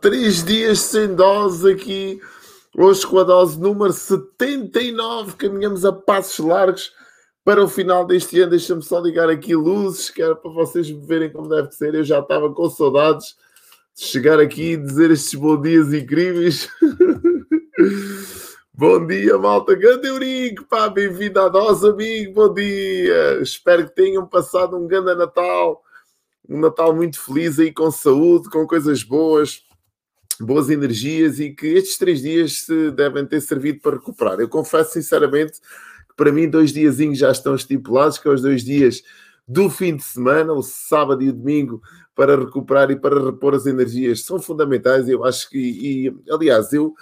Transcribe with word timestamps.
Três 0.00 0.42
dias 0.42 0.80
sem 0.80 1.14
dose 1.14 1.70
aqui. 1.70 2.20
Hoje 2.74 3.06
com 3.06 3.18
a 3.18 3.24
dose 3.24 3.60
número 3.60 3.92
79, 3.92 5.36
caminhamos 5.36 5.84
a 5.84 5.92
passos 5.92 6.44
largos 6.44 6.92
para 7.44 7.62
o 7.62 7.68
final 7.68 8.06
deste 8.06 8.40
ano. 8.40 8.50
Deixa-me 8.50 8.82
só 8.82 8.98
ligar 8.98 9.28
aqui 9.28 9.54
luzes, 9.54 10.08
que 10.08 10.22
era 10.22 10.34
para 10.34 10.50
vocês 10.50 10.90
me 10.90 11.04
verem 11.06 11.30
como 11.30 11.48
deve 11.48 11.70
ser. 11.72 11.94
Eu 11.94 12.04
já 12.04 12.20
estava 12.20 12.50
com 12.52 12.70
saudades 12.70 13.36
de 13.94 14.04
chegar 14.04 14.40
aqui 14.40 14.72
e 14.72 14.76
dizer 14.78 15.10
estes 15.10 15.34
bons 15.34 15.60
dias 15.60 15.92
incríveis. 15.92 16.68
Bom 18.72 19.06
dia, 19.06 19.36
malta. 19.36 19.74
Grande 19.74 20.08
Eurico, 20.08 20.64
pá, 20.64 20.88
bem-vindo 20.88 21.38
à 21.40 21.48
dose, 21.50 21.86
amigo. 21.86 22.32
Bom 22.32 22.54
dia. 22.54 23.42
Espero 23.42 23.84
que 23.84 23.94
tenham 23.94 24.26
passado 24.26 24.78
um 24.78 24.86
grande 24.86 25.14
Natal 25.14 25.82
um 26.50 26.58
Natal 26.58 26.94
muito 26.94 27.20
feliz 27.20 27.60
aí, 27.60 27.72
com 27.72 27.92
saúde, 27.92 28.50
com 28.50 28.66
coisas 28.66 29.04
boas, 29.04 29.62
boas 30.44 30.70
energias 30.70 31.38
e 31.38 31.50
que 31.50 31.66
estes 31.66 31.98
três 31.98 32.22
dias 32.22 32.64
se 32.64 32.90
devem 32.90 33.26
ter 33.26 33.40
servido 33.40 33.80
para 33.80 33.96
recuperar. 33.96 34.40
Eu 34.40 34.48
confesso 34.48 34.92
sinceramente 34.92 35.60
que 36.08 36.16
para 36.16 36.32
mim 36.32 36.48
dois 36.48 36.72
diazinhos 36.72 37.18
já 37.18 37.30
estão 37.30 37.54
estipulados, 37.54 38.18
que 38.18 38.28
é 38.28 38.30
os 38.30 38.42
dois 38.42 38.64
dias 38.64 39.02
do 39.46 39.68
fim 39.68 39.96
de 39.96 40.04
semana, 40.04 40.52
o 40.52 40.62
sábado 40.62 41.22
e 41.22 41.28
o 41.28 41.32
domingo, 41.32 41.82
para 42.14 42.38
recuperar 42.38 42.90
e 42.90 42.96
para 42.96 43.24
repor 43.24 43.54
as 43.54 43.66
energias 43.66 44.24
são 44.24 44.38
fundamentais. 44.40 45.08
Eu 45.08 45.24
acho 45.24 45.50
que, 45.50 45.58
e, 45.58 46.32
aliás, 46.32 46.72
eu 46.72 46.94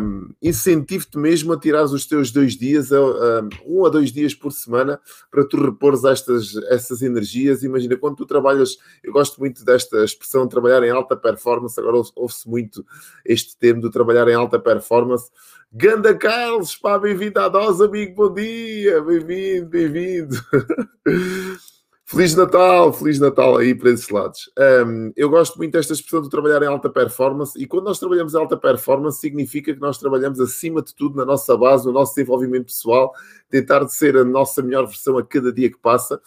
um, 0.00 0.30
incentivo-te 0.42 1.18
mesmo 1.18 1.52
a 1.52 1.60
tirar 1.60 1.84
os 1.84 2.06
teus 2.06 2.30
dois 2.30 2.56
dias, 2.56 2.90
um, 2.92 3.84
a 3.84 3.88
dois 3.88 4.10
dias 4.12 4.34
por 4.34 4.52
semana, 4.52 5.00
para 5.30 5.46
tu 5.46 5.62
repores 5.62 6.04
estas, 6.04 7.02
energias. 7.02 7.62
Imagina, 7.62 7.96
quando 7.96 8.16
tu 8.16 8.26
trabalhas, 8.26 8.78
eu 9.02 9.12
gosto 9.12 9.38
muito 9.38 9.64
desta 9.64 10.02
expressão, 10.04 10.48
trabalhar 10.48 10.82
em 10.82 10.90
alta 10.90 11.16
performance, 11.16 11.78
agora 11.78 12.02
ouve-se 12.14 12.48
muito 12.48 12.84
este 13.24 13.56
termo 13.58 13.82
de 13.82 13.90
trabalhar 13.90 14.26
em 14.28 14.34
alta 14.34 14.58
performance. 14.58 15.30
Ganda 15.72 16.14
Carlos, 16.14 16.76
pá, 16.76 16.98
bem-vindo 16.98 17.38
à 17.38 17.48
dose, 17.48 17.84
amigo, 17.84 18.14
bom 18.14 18.32
dia, 18.32 19.02
bem-vindo, 19.02 19.68
bem-vindo. 19.68 20.36
Feliz 22.08 22.36
Natal, 22.36 22.92
Feliz 22.92 23.18
Natal 23.18 23.56
aí 23.56 23.74
para 23.74 23.90
esses 23.90 24.08
lados. 24.08 24.48
Um, 24.86 25.12
eu 25.16 25.28
gosto 25.28 25.56
muito 25.56 25.72
desta 25.72 25.92
expressão 25.92 26.22
de 26.22 26.30
trabalhar 26.30 26.62
em 26.62 26.66
alta 26.68 26.88
performance 26.88 27.60
e 27.60 27.66
quando 27.66 27.86
nós 27.86 27.98
trabalhamos 27.98 28.32
em 28.32 28.38
alta 28.38 28.56
performance 28.56 29.18
significa 29.18 29.74
que 29.74 29.80
nós 29.80 29.98
trabalhamos 29.98 30.38
acima 30.38 30.80
de 30.80 30.94
tudo 30.94 31.16
na 31.16 31.24
nossa 31.24 31.56
base, 31.56 31.84
no 31.84 31.90
nosso 31.90 32.14
desenvolvimento 32.14 32.66
pessoal, 32.66 33.12
tentar 33.50 33.88
ser 33.88 34.16
a 34.16 34.24
nossa 34.24 34.62
melhor 34.62 34.86
versão 34.86 35.18
a 35.18 35.26
cada 35.26 35.52
dia 35.52 35.68
que 35.68 35.78
passa 35.78 36.20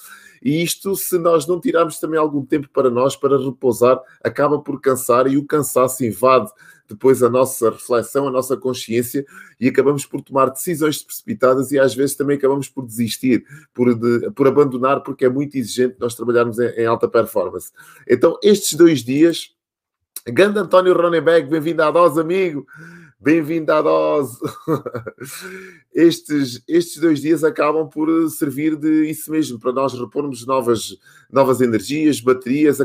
e 0.44 0.64
isto, 0.64 0.96
se 0.96 1.18
nós 1.18 1.48
não 1.48 1.60
tirarmos 1.60 2.00
também 2.00 2.20
algum 2.20 2.46
tempo 2.46 2.70
para 2.70 2.90
nós, 2.90 3.16
para 3.16 3.38
repousar, 3.38 4.00
acaba 4.24 4.60
por 4.60 4.80
cansar 4.80 5.28
e 5.28 5.38
o 5.38 5.46
cansaço 5.46 6.04
invade 6.06 6.52
depois 6.90 7.22
a 7.22 7.30
nossa 7.30 7.70
reflexão, 7.70 8.28
a 8.28 8.32
nossa 8.32 8.58
consciência 8.58 9.24
e 9.60 9.68
acabamos 9.68 10.06
por 10.08 10.22
tomar 10.22 10.50
decisões 10.50 11.04
precipitadas 11.04 11.72
e 11.72 11.78
às 11.78 11.94
vezes 11.94 12.16
também 12.16 12.36
acabamos 12.36 12.68
por 12.68 12.86
desistir, 12.86 13.46
por, 13.74 13.94
de, 13.94 14.32
por 14.32 14.48
abandonar, 14.48 15.02
porque 15.02 15.26
é 15.26 15.30
muito 15.30 15.56
exigente 15.56 15.98
nós 16.00 16.16
trabalharmos 16.16 16.58
em, 16.58 16.68
em 16.70 16.86
alta 16.88 17.08
performance. 17.08 17.72
Então, 18.08 18.40
estes 18.42 18.74
dois 18.74 19.04
dias, 19.04 19.54
Ganda 20.28 20.62
António 20.62 20.94
Ronenberg, 20.94 21.48
bem-vindo 21.48 21.84
à 21.84 21.92
dose, 21.92 22.20
amigo. 22.20 22.66
Bem-vindo 23.22 23.70
à 23.74 23.82
dose. 23.82 24.40
Estes, 25.94 26.64
estes 26.66 27.02
dois 27.02 27.20
dias 27.20 27.44
acabam 27.44 27.90
por 27.90 28.08
servir 28.30 28.78
de 28.78 29.10
isso 29.10 29.30
mesmo, 29.30 29.60
para 29.60 29.74
nós 29.74 29.94
repormos 29.94 30.46
novas, 30.46 30.98
novas 31.30 31.60
energias, 31.60 32.22
baterias, 32.22 32.78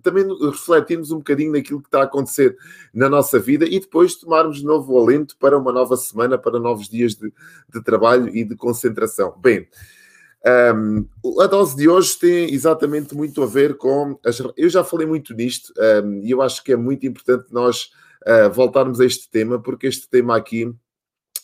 também 0.00 0.24
refletirmos 0.48 1.10
um 1.10 1.16
bocadinho 1.16 1.50
naquilo 1.50 1.80
que 1.80 1.88
está 1.88 2.02
a 2.02 2.04
acontecer 2.04 2.56
na 2.92 3.08
nossa 3.08 3.40
vida 3.40 3.64
e 3.64 3.80
depois 3.80 4.14
tomarmos 4.14 4.62
novo 4.62 4.96
alento 4.96 5.36
para 5.38 5.58
uma 5.58 5.72
nova 5.72 5.96
semana, 5.96 6.38
para 6.38 6.60
novos 6.60 6.88
dias 6.88 7.16
de, 7.16 7.32
de 7.68 7.82
trabalho 7.82 8.28
e 8.28 8.44
de 8.44 8.54
concentração. 8.54 9.34
Bem, 9.40 9.66
um, 10.76 11.04
a 11.40 11.46
dose 11.48 11.74
de 11.74 11.88
hoje 11.88 12.16
tem 12.16 12.54
exatamente 12.54 13.16
muito 13.16 13.42
a 13.42 13.46
ver 13.46 13.76
com. 13.76 14.16
As, 14.24 14.40
eu 14.56 14.68
já 14.68 14.84
falei 14.84 15.06
muito 15.06 15.34
nisto 15.34 15.72
um, 16.04 16.20
e 16.22 16.30
eu 16.30 16.40
acho 16.40 16.62
que 16.62 16.72
é 16.72 16.76
muito 16.76 17.04
importante 17.04 17.46
nós 17.50 17.90
uh, 18.26 18.52
voltarmos 18.52 19.00
a 19.00 19.04
este 19.04 19.30
tema, 19.30 19.58
porque 19.60 19.86
este 19.86 20.08
tema 20.08 20.36
aqui 20.36 20.74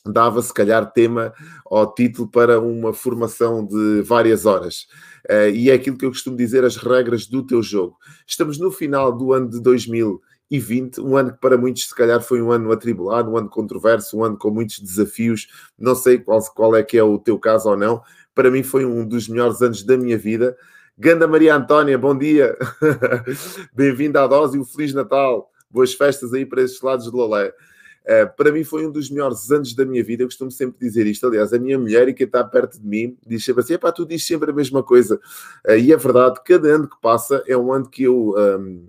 dava 0.04 0.40
se 0.40 0.52
calhar 0.52 0.90
tema 0.92 1.32
ou 1.66 1.86
título 1.92 2.28
para 2.28 2.58
uma 2.60 2.92
formação 2.92 3.64
de 3.64 4.02
várias 4.02 4.46
horas. 4.46 4.86
Uh, 5.28 5.50
e 5.52 5.70
é 5.70 5.74
aquilo 5.74 5.96
que 5.96 6.04
eu 6.04 6.10
costumo 6.10 6.36
dizer, 6.36 6.64
as 6.64 6.76
regras 6.76 7.26
do 7.26 7.44
teu 7.44 7.62
jogo. 7.62 7.96
Estamos 8.26 8.58
no 8.58 8.70
final 8.70 9.12
do 9.12 9.32
ano 9.32 9.48
de 9.48 9.60
2020, 9.60 11.00
um 11.00 11.16
ano 11.16 11.32
que 11.32 11.40
para 11.40 11.58
muitos 11.58 11.88
se 11.88 11.94
calhar 11.94 12.20
foi 12.22 12.40
um 12.40 12.50
ano 12.50 12.72
atribulado, 12.72 13.30
um 13.30 13.36
ano 13.36 13.48
controverso, 13.48 14.16
um 14.16 14.24
ano 14.24 14.38
com 14.38 14.50
muitos 14.50 14.80
desafios. 14.80 15.48
Não 15.78 15.94
sei 15.94 16.18
qual, 16.18 16.40
qual 16.54 16.74
é 16.74 16.82
que 16.82 16.96
é 16.96 17.02
o 17.02 17.18
teu 17.18 17.38
caso 17.38 17.68
ou 17.68 17.76
não. 17.76 18.02
Para 18.34 18.50
mim 18.50 18.62
foi 18.62 18.84
um 18.84 19.06
dos 19.06 19.28
melhores 19.28 19.60
anos 19.60 19.82
da 19.82 19.96
minha 19.96 20.16
vida. 20.16 20.56
Ganda 20.96 21.26
Maria 21.26 21.54
Antónia, 21.56 21.98
bom 21.98 22.16
dia. 22.16 22.56
Bem-vinda 23.74 24.22
à 24.22 24.26
dose 24.26 24.56
e 24.56 24.60
o 24.60 24.64
Feliz 24.64 24.92
Natal 24.92 25.50
boas 25.70 25.94
festas 25.94 26.32
aí 26.32 26.44
para 26.44 26.62
esses 26.62 26.80
lados 26.80 27.10
de 27.10 27.16
Lolé. 27.16 27.52
Uh, 28.00 28.34
para 28.34 28.50
mim 28.50 28.64
foi 28.64 28.86
um 28.86 28.90
dos 28.90 29.10
melhores 29.10 29.50
anos 29.50 29.74
da 29.74 29.84
minha 29.84 30.02
vida. 30.02 30.22
Eu 30.22 30.26
costumo 30.26 30.50
sempre 30.50 30.78
dizer 30.80 31.06
isto. 31.06 31.26
Aliás, 31.26 31.52
a 31.52 31.58
minha 31.58 31.78
mulher 31.78 32.08
e 32.08 32.14
quem 32.14 32.26
está 32.26 32.42
perto 32.42 32.80
de 32.80 32.86
mim 32.86 33.16
diz 33.26 33.44
sempre 33.44 33.62
assim: 33.62 33.76
tu 33.94 34.06
dizes 34.06 34.26
sempre 34.26 34.50
a 34.50 34.54
mesma 34.54 34.82
coisa. 34.82 35.20
Uh, 35.66 35.76
e 35.76 35.92
é 35.92 35.96
verdade, 35.96 36.40
cada 36.44 36.68
ano 36.68 36.88
que 36.88 37.00
passa 37.00 37.42
é 37.46 37.56
um 37.56 37.72
ano 37.72 37.88
que 37.88 38.04
eu. 38.04 38.34
Um, 38.36 38.86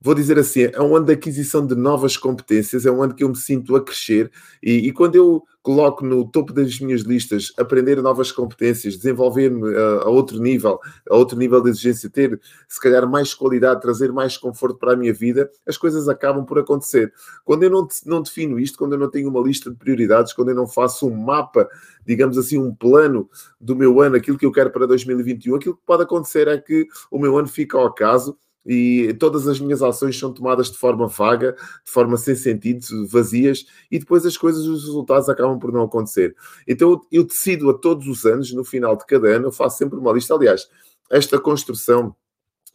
vou 0.00 0.14
dizer 0.14 0.38
assim, 0.38 0.62
é 0.72 0.80
um 0.80 0.94
ano 0.94 1.06
de 1.06 1.12
aquisição 1.12 1.66
de 1.66 1.74
novas 1.74 2.16
competências, 2.16 2.86
é 2.86 2.90
um 2.90 3.02
ano 3.02 3.14
que 3.14 3.24
eu 3.24 3.28
me 3.28 3.36
sinto 3.36 3.74
a 3.74 3.84
crescer 3.84 4.30
e, 4.62 4.88
e 4.88 4.92
quando 4.92 5.16
eu 5.16 5.42
coloco 5.68 6.02
no 6.02 6.26
topo 6.26 6.52
das 6.52 6.80
minhas 6.80 7.02
listas 7.02 7.52
aprender 7.58 8.00
novas 8.00 8.32
competências, 8.32 8.96
desenvolver-me 8.96 9.76
a, 9.76 10.04
a, 10.04 10.08
outro 10.08 10.40
nível, 10.40 10.78
a 11.10 11.14
outro 11.14 11.36
nível 11.36 11.60
de 11.60 11.68
exigência, 11.68 12.08
ter 12.08 12.40
se 12.66 12.80
calhar 12.80 13.06
mais 13.06 13.34
qualidade, 13.34 13.82
trazer 13.82 14.10
mais 14.10 14.36
conforto 14.38 14.78
para 14.78 14.94
a 14.94 14.96
minha 14.96 15.12
vida, 15.12 15.50
as 15.66 15.76
coisas 15.76 16.08
acabam 16.08 16.46
por 16.46 16.58
acontecer. 16.58 17.12
Quando 17.44 17.64
eu 17.64 17.70
não, 17.70 17.86
não 18.06 18.22
defino 18.22 18.58
isto, 18.58 18.78
quando 18.78 18.94
eu 18.94 18.98
não 18.98 19.10
tenho 19.10 19.28
uma 19.28 19.40
lista 19.40 19.70
de 19.70 19.76
prioridades, 19.76 20.32
quando 20.32 20.48
eu 20.48 20.54
não 20.54 20.66
faço 20.66 21.06
um 21.06 21.14
mapa, 21.14 21.68
digamos 22.06 22.38
assim, 22.38 22.56
um 22.56 22.74
plano 22.74 23.28
do 23.60 23.76
meu 23.76 24.00
ano, 24.00 24.16
aquilo 24.16 24.38
que 24.38 24.46
eu 24.46 24.52
quero 24.52 24.70
para 24.70 24.86
2021, 24.86 25.56
aquilo 25.56 25.76
que 25.76 25.84
pode 25.84 26.04
acontecer 26.04 26.48
é 26.48 26.56
que 26.56 26.86
o 27.10 27.18
meu 27.18 27.36
ano 27.36 27.48
fica 27.48 27.76
ao 27.76 27.86
acaso 27.86 28.38
e 28.68 29.14
todas 29.14 29.48
as 29.48 29.58
minhas 29.58 29.82
ações 29.82 30.18
são 30.18 30.32
tomadas 30.32 30.70
de 30.70 30.76
forma 30.76 31.08
vaga, 31.08 31.56
de 31.84 31.90
forma 31.90 32.18
sem 32.18 32.34
sentido, 32.34 32.84
vazias, 33.08 33.66
e 33.90 33.98
depois 33.98 34.26
as 34.26 34.36
coisas, 34.36 34.66
os 34.66 34.84
resultados 34.84 35.28
acabam 35.30 35.58
por 35.58 35.72
não 35.72 35.82
acontecer. 35.82 36.36
Então 36.66 37.00
eu 37.10 37.24
decido 37.24 37.70
a 37.70 37.74
todos 37.74 38.06
os 38.06 38.26
anos, 38.26 38.52
no 38.52 38.64
final 38.64 38.94
de 38.96 39.06
cada 39.06 39.28
ano, 39.28 39.46
eu 39.46 39.52
faço 39.52 39.78
sempre 39.78 39.98
uma 39.98 40.12
lista. 40.12 40.34
Aliás, 40.34 40.68
esta 41.10 41.40
construção 41.40 42.14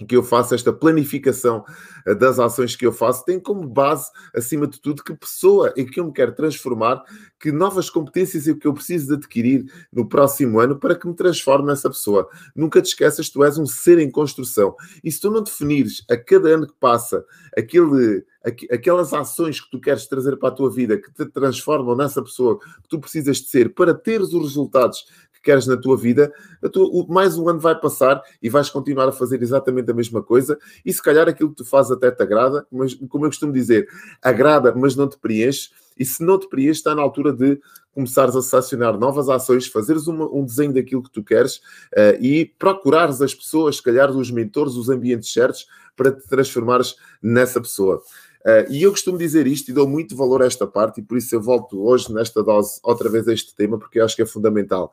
que 0.07 0.16
eu 0.16 0.24
faço, 0.24 0.56
esta 0.56 0.74
planificação 0.74 1.63
eh, 2.06 2.16
das 2.16 2.40
ações 2.40 2.75
que 2.75 2.86
eu 2.86 2.92
faço, 2.92 3.24
tem 3.25 3.40
como 3.40 3.68
base, 3.68 4.10
acima 4.36 4.68
de 4.68 4.80
tudo, 4.81 5.04
que 5.04 5.13
pessoa 5.13 5.74
em 5.78 5.86
que 5.86 6.00
eu 6.00 6.06
me 6.06 6.13
quero 6.13 6.34
transformar, 6.34 7.04
que 7.40 7.51
novas 7.51 7.90
competências 7.90 8.48
é 8.48 8.54
que 8.54 8.68
eu 8.68 8.74
preciso 8.74 9.07
de 9.07 9.13
adquirir 9.13 9.66
no 9.92 10.07
próximo 10.07 10.60
ano 10.60 10.78
para 10.80 10.95
que 10.95 11.07
me 11.07 11.16
transforme 11.16 11.68
nessa 11.68 11.90
pessoa. 11.90 12.28
Nunca 12.56 12.81
te 12.81 12.88
esqueças, 12.88 13.30
tu 13.30 13.44
és 13.44 13.57
um 13.57 13.66
ser 13.66 14.00
em 14.00 14.10
construção. 14.10 14.75
E 15.04 15.12
se 15.12 15.19
tu 15.19 15.30
não 15.30 15.44
definires 15.44 16.04
a 16.10 16.18
cada 16.18 16.50
ano 16.50 16.68
que 16.68 16.75
passa 16.80 17.24
aquele, 17.57 18.25
aquelas 18.72 19.13
ações 19.13 19.62
que 19.62 19.69
tu 19.69 19.80
queres 19.80 20.07
trazer 20.07 20.38
para 20.38 20.50
a 20.50 20.54
tua 20.54 20.72
vida, 20.72 20.98
que 20.98 21.12
te 21.12 21.25
transformam 21.25 21.96
nessa 21.96 22.22
pessoa 22.22 22.60
que 22.60 22.89
tu 22.89 23.00
precisas 23.00 23.38
de 23.38 23.50
ser 23.50 23.74
para 23.74 23.94
teres 23.94 24.34
os 24.34 24.42
resultados 24.42 25.06
queres 25.44 25.68
na 25.68 25.78
tua 25.78 25.98
vida, 25.98 26.31
tua, 26.72 27.06
mais 27.07 27.38
um 27.38 27.48
ano 27.50 27.60
vai 27.60 27.80
passar 27.80 28.22
e 28.42 28.50
vais 28.50 28.69
continuar 28.69 29.10
a 29.10 29.12
fazer 29.12 29.42
exatamente 29.42 29.92
a 29.92 29.94
mesma 29.94 30.24
coisa 30.24 30.57
e 30.86 30.92
se 30.92 31.01
calhar 31.01 31.28
aquilo 31.28 31.50
que 31.50 31.57
tu 31.57 31.66
fazes 31.66 31.92
até 31.92 32.10
te 32.10 32.24
agrada, 32.24 32.66
mas 32.72 32.94
como 32.94 33.25
eu 33.25 33.30
costumo 33.30 33.51
dizer, 33.51 33.88
agrada, 34.22 34.74
mas 34.75 34.95
não 34.95 35.07
te 35.07 35.18
preenche. 35.18 35.69
E 35.98 36.04
se 36.04 36.24
não 36.24 36.40
te 36.40 36.50
preenche, 36.50 36.80
está 36.80 36.95
na 36.95 37.04
altura 37.04 37.31
de 37.31 37.60
começares 37.94 38.36
a 38.36 38.42
selecionar 38.42 38.98
novas 38.98 39.30
ações, 39.30 39.68
fazeres 39.68 40.07
uma, 40.07 40.25
um 40.25 40.44
desenho 40.44 40.74
daquilo 40.74 41.04
que 41.04 41.12
tu 41.12 41.24
queres 41.24 41.57
uh, 41.57 42.18
e 42.19 42.46
procurares 42.57 43.22
as 43.22 43.36
pessoas, 43.36 43.78
se 43.78 43.84
calhar 43.84 44.10
os 44.10 44.31
mentores, 44.31 44.74
os 44.74 44.89
ambientes 44.89 45.31
certos, 45.31 45.68
para 45.96 46.12
te 46.12 46.28
transformares 46.28 46.96
nessa 47.22 47.62
pessoa. 47.62 48.01
Uh, 48.46 48.69
e 48.69 48.84
eu 48.84 48.92
costumo 48.92 49.18
dizer 49.18 49.48
isto 49.48 49.69
e 49.69 49.74
dou 49.74 49.88
muito 49.88 50.18
valor 50.18 50.42
a 50.42 50.46
esta 50.46 50.68
parte, 50.68 51.00
e 51.00 51.04
por 51.04 51.18
isso 51.18 51.34
eu 51.34 51.42
volto 51.42 51.81
hoje 51.81 52.12
nesta 52.12 52.44
dose 52.44 52.80
outra 52.84 53.07
vez 53.10 53.28
a 53.28 53.34
este 53.34 53.56
tema, 53.56 53.78
porque 53.78 54.00
eu 54.00 54.06
acho 54.06 54.16
que 54.16 54.22
é 54.22 54.25
fundamental. 54.25 54.92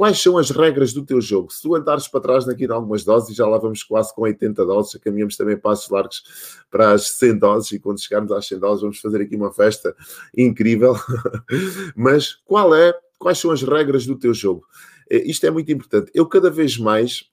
Quais 0.00 0.18
são 0.18 0.38
as 0.38 0.48
regras 0.48 0.94
do 0.94 1.04
teu 1.04 1.20
jogo? 1.20 1.52
Se 1.52 1.60
tu 1.60 1.74
andares 1.74 2.08
para 2.08 2.22
trás 2.22 2.48
aqui 2.48 2.64
em 2.64 2.70
algumas 2.70 3.04
doses, 3.04 3.36
já 3.36 3.46
lá 3.46 3.58
vamos 3.58 3.82
quase 3.82 4.14
com 4.14 4.22
80 4.22 4.64
doses, 4.64 4.98
caminhamos 4.98 5.36
também 5.36 5.58
passos 5.58 5.90
largos 5.90 6.22
para 6.70 6.92
as 6.92 7.08
100 7.18 7.38
doses, 7.38 7.72
e 7.72 7.78
quando 7.78 8.00
chegarmos 8.00 8.32
às 8.32 8.48
100 8.48 8.60
doses 8.60 8.80
vamos 8.80 8.98
fazer 8.98 9.20
aqui 9.20 9.36
uma 9.36 9.52
festa 9.52 9.94
incrível. 10.34 10.94
Mas 11.94 12.32
qual 12.46 12.74
é, 12.74 12.94
quais 13.18 13.38
são 13.38 13.50
as 13.50 13.62
regras 13.62 14.06
do 14.06 14.18
teu 14.18 14.32
jogo? 14.32 14.66
Eh, 15.10 15.22
isto 15.26 15.44
é 15.44 15.50
muito 15.50 15.70
importante. 15.70 16.10
Eu 16.14 16.26
cada 16.26 16.48
vez 16.48 16.78
mais 16.78 17.30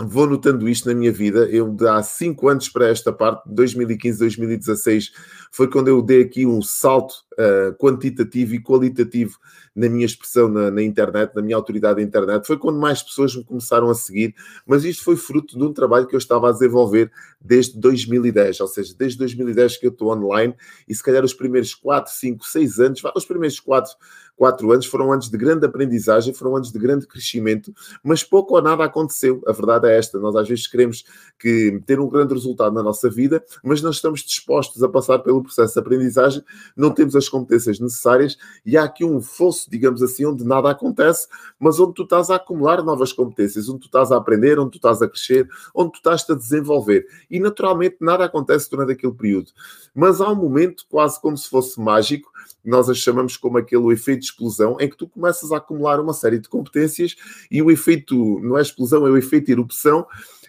vou 0.00 0.26
notando 0.26 0.68
isto 0.68 0.88
na 0.88 0.94
minha 0.94 1.12
vida. 1.12 1.48
Eu, 1.48 1.76
há 1.88 2.02
cinco 2.02 2.48
anos 2.48 2.68
para 2.68 2.88
esta 2.88 3.12
parte, 3.12 3.42
2015, 3.46 4.18
2016, 4.18 5.12
foi 5.52 5.70
quando 5.70 5.86
eu 5.86 6.02
dei 6.02 6.22
aqui 6.22 6.44
um 6.44 6.60
salto 6.60 7.14
uh, 7.38 7.74
quantitativo 7.74 8.54
e 8.54 8.62
qualitativo 8.62 9.38
na 9.74 9.88
minha 9.88 10.06
expressão 10.06 10.48
na, 10.48 10.70
na, 10.70 10.82
internet, 10.82 11.34
na 11.34 11.42
minha 11.42 11.56
autoridade 11.56 12.00
na 12.00 12.06
internet. 12.06 12.46
Foi 12.46 12.56
quando 12.56 12.78
mais 12.78 13.02
pessoas 13.02 13.34
me 13.34 13.44
começaram 13.44 13.90
a 13.90 13.94
seguir, 13.94 14.34
mas 14.66 14.84
isto 14.84 15.02
foi 15.02 15.16
fruto 15.16 15.58
de 15.58 15.64
um 15.64 15.72
trabalho 15.72 16.06
que 16.06 16.14
eu 16.14 16.18
estava 16.18 16.48
a 16.48 16.52
desenvolver 16.52 17.10
desde 17.40 17.78
2010, 17.78 18.60
ou 18.60 18.68
seja, 18.68 18.94
desde 18.96 19.18
2010 19.18 19.76
que 19.78 19.86
eu 19.86 19.90
estou 19.90 20.12
online 20.12 20.54
e 20.88 20.94
se 20.94 21.02
calhar 21.02 21.24
os 21.24 21.34
primeiros 21.34 21.74
4, 21.74 22.12
5, 22.12 22.46
6 22.46 22.78
anos, 22.78 23.02
os 23.16 23.24
primeiros 23.24 23.60
4 23.60 23.94
quatro 24.36 24.72
anos 24.72 24.86
foram 24.86 25.12
anos 25.12 25.30
de 25.30 25.36
grande 25.36 25.64
aprendizagem, 25.64 26.34
foram 26.34 26.56
anos 26.56 26.72
de 26.72 26.78
grande 26.78 27.06
crescimento, 27.06 27.72
mas 28.02 28.22
pouco 28.22 28.56
ou 28.56 28.62
nada 28.62 28.84
aconteceu. 28.84 29.42
A 29.46 29.52
verdade 29.52 29.88
é 29.88 29.96
esta: 29.96 30.18
nós 30.18 30.34
às 30.36 30.48
vezes 30.48 30.66
queremos 30.66 31.04
que 31.38 31.80
ter 31.86 32.00
um 32.00 32.08
grande 32.08 32.34
resultado 32.34 32.74
na 32.74 32.82
nossa 32.82 33.08
vida, 33.08 33.42
mas 33.62 33.82
não 33.82 33.90
estamos 33.90 34.20
dispostos 34.20 34.82
a 34.82 34.88
passar 34.88 35.20
pelo 35.20 35.42
processo 35.42 35.74
de 35.74 35.80
aprendizagem, 35.80 36.42
não 36.76 36.90
temos 36.90 37.14
as 37.16 37.23
competências 37.28 37.78
necessárias 37.78 38.36
e 38.64 38.76
há 38.76 38.84
aqui 38.84 39.04
um 39.04 39.20
fosso, 39.20 39.70
digamos 39.70 40.02
assim, 40.02 40.24
onde 40.24 40.44
nada 40.44 40.70
acontece, 40.70 41.28
mas 41.58 41.78
onde 41.78 41.94
tu 41.94 42.02
estás 42.02 42.30
a 42.30 42.36
acumular 42.36 42.82
novas 42.82 43.12
competências, 43.12 43.68
onde 43.68 43.80
tu 43.80 43.86
estás 43.86 44.10
a 44.12 44.16
aprender, 44.16 44.58
onde 44.58 44.72
tu 44.72 44.76
estás 44.76 45.02
a 45.02 45.08
crescer, 45.08 45.48
onde 45.74 45.92
tu 45.92 45.96
estás 45.96 46.24
a 46.28 46.34
desenvolver. 46.34 47.06
E 47.30 47.40
naturalmente 47.40 47.96
nada 48.00 48.24
acontece 48.24 48.70
durante 48.70 48.92
aquele 48.92 49.14
período. 49.14 49.50
Mas 49.94 50.20
há 50.20 50.30
um 50.30 50.36
momento, 50.36 50.84
quase 50.88 51.20
como 51.20 51.36
se 51.36 51.48
fosse 51.48 51.80
mágico, 51.80 52.32
nós 52.64 52.88
a 52.88 52.94
chamamos 52.94 53.36
como 53.36 53.58
aquele 53.58 53.92
efeito 53.92 54.20
de 54.20 54.26
explosão, 54.26 54.76
em 54.80 54.88
que 54.88 54.96
tu 54.96 55.06
começas 55.06 55.52
a 55.52 55.58
acumular 55.58 56.00
uma 56.00 56.14
série 56.14 56.38
de 56.38 56.48
competências 56.48 57.14
e 57.50 57.60
o 57.60 57.70
efeito, 57.70 58.40
não 58.40 58.56
é 58.56 58.62
explosão, 58.62 59.06
é 59.06 59.10
o 59.10 59.18
efeito 59.18 59.50
erupção, 59.50 60.06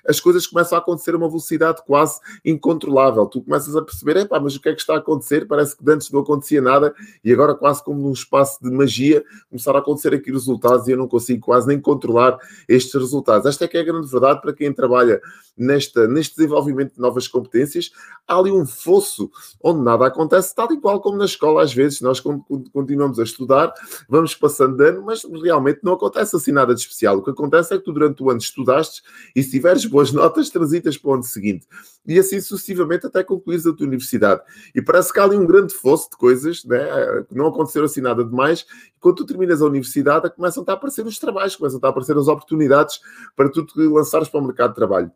as 0.08 0.20
coisas 0.20 0.46
começam 0.48 0.78
a 0.78 0.82
acontecer 0.82 1.14
a 1.14 1.18
uma 1.18 1.28
velocidade 1.28 1.82
quase 1.86 2.20
incontrolável. 2.44 3.26
Tu 3.26 3.42
começas 3.42 3.76
a 3.76 3.82
perceber, 3.82 4.18
epá, 4.18 4.40
mas 4.40 4.56
o 4.56 4.62
que 4.62 4.70
é 4.70 4.74
que 4.74 4.82
está 4.82 4.96
a 4.96 4.98
acontecer? 4.98 5.48
Parece 5.48 5.76
que 5.76 5.90
antes 5.90 6.12
não 6.12 6.22
acontecia 6.22 6.62
nada 6.62 6.94
e 7.24 7.32
agora 7.32 7.56
quase 7.56 7.84
como 7.84 8.02
num 8.02 8.12
espaço 8.14 8.60
de 8.62 8.72
magia 8.72 9.24
começaram 9.50 9.80
a 9.80 9.82
acontecer 9.82 10.14
aqui 10.14 10.32
resultados 10.32 10.88
e 10.88 10.92
eu 10.92 10.98
não 10.98 11.08
consigo 11.08 11.46
quase 11.46 11.68
nem 11.68 11.80
controlar 11.80 12.38
estes 12.68 12.94
resultados. 12.94 13.46
Esta 13.46 13.66
é 13.66 13.68
que 13.68 13.78
é 13.78 13.82
a 13.82 13.84
grande 13.84 14.08
verdade 14.08 14.42
para 14.42 14.54
quem 14.54 14.72
trabalha 14.74 15.22
nesta, 15.58 16.08
neste 16.08 16.36
desenvolvimento 16.36 16.96
de 16.96 17.00
novas 17.00 17.28
competências. 17.28 17.92
Há 18.28 18.38
ali 18.38 18.52
um 18.52 18.66
fosso 18.66 19.30
onde 19.64 19.82
nada 19.82 20.06
acontece, 20.06 20.54
tal 20.54 20.72
e 20.72 20.80
qual 20.80 21.00
como 21.00 21.18
na 21.18 21.26
escola 21.26 21.64
às 21.64 21.74
vezes. 21.74 22.02
Nós 22.02 22.20
continuamos 22.20 23.20
a 23.20 23.24
estudar, 23.24 23.74
vamos 24.10 24.36
passando 24.36 24.78
de 24.78 24.90
ano, 24.90 25.04
mas 25.04 25.24
realmente 25.24 25.80
não 25.84 25.94
acontece 25.94 26.36
assim 26.36 26.52
nada 26.52 26.74
de 26.74 26.82
especial. 26.82 27.18
O 27.18 27.24
que 27.24 27.30
acontece 27.30 27.74
é 27.74 27.78
que 27.78 27.84
tu 27.84 27.94
durante 27.94 28.22
o 28.22 28.30
ano 28.30 28.40
estudaste 28.40 29.02
e 29.36 29.42
se 29.42 29.52
tiveres 29.52 29.86
boas 29.96 30.12
notas, 30.12 30.50
transitas 30.50 30.98
para 30.98 31.10
o 31.10 31.14
ano 31.14 31.24
seguinte. 31.24 31.66
E 32.06 32.20
assim 32.20 32.42
sucessivamente 32.42 33.08
até 33.08 33.24
concluís 33.24 33.66
a 33.66 33.72
tua 33.72 33.88
universidade. 33.88 34.42
E 34.76 34.82
parece 34.82 35.14
que 35.14 35.20
há 35.22 35.24
ali 35.24 35.38
um 35.38 35.46
grande 35.46 35.74
fosso 35.74 36.10
de 36.10 36.18
coisas, 36.18 36.66
né? 36.66 36.86
não 37.32 37.48
aconteceu 37.48 37.86
assim 37.86 38.02
nada 38.02 38.22
demais. 38.22 38.66
E 38.90 39.00
quando 39.00 39.16
tu 39.16 39.26
terminas 39.26 39.62
a 39.62 39.66
universidade, 39.66 40.30
começam 40.32 40.66
a 40.68 40.74
aparecer 40.74 41.06
os 41.06 41.18
trabalhos, 41.18 41.56
começam 41.56 41.80
a 41.82 41.88
aparecer 41.88 42.18
as 42.18 42.28
oportunidades 42.28 43.00
para 43.38 43.50
tu 43.50 43.66
te 43.66 43.80
lançares 43.88 44.28
para 44.28 44.42
o 44.42 44.44
mercado 44.44 44.72
de 44.72 44.76
trabalho. 44.76 45.12